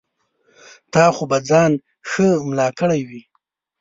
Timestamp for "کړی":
2.79-3.01